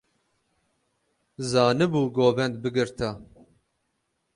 [1.51, 3.09] Zanîbû govend bigirta.